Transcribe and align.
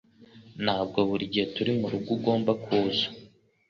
Ntabwo 0.63 0.99
buri 1.09 1.25
gihe 1.33 1.45
turi 1.55 1.71
murugo 1.79 2.09
ugomba 2.17 2.51
kuza 2.63 3.05